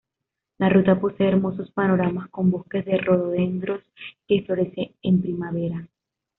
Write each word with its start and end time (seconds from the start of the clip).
La 0.57 0.67
ruta 0.67 0.99
posee 0.99 1.27
hermosos 1.27 1.69
panoramas 1.69 2.27
con 2.31 2.49
bosques 2.49 2.83
de 2.85 2.97
rododendros 2.97 3.83
que 4.27 4.41
florecen 4.41 4.95
en 5.03 5.21
primavera. 5.21 5.87